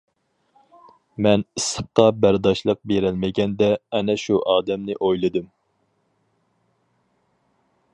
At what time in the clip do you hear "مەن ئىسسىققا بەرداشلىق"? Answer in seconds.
1.25-2.81